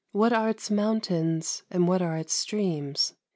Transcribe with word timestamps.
What 0.13 0.33
are 0.33 0.49
its 0.49 0.71
mountains, 0.71 1.61
and 1.69 1.87
what 1.87 2.01
are 2.01 2.17
its 2.17 2.33
streams? 2.33 3.13